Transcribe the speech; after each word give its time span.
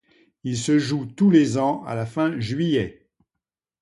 Il 0.43 0.57
se 0.57 0.79
joue 0.79 1.05
tous 1.05 1.29
les 1.29 1.59
ans 1.59 1.83
à 1.83 1.93
la 1.93 2.07
fin 2.07 2.39
juillet. 2.39 3.07